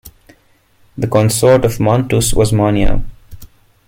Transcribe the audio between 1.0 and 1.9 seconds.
consort of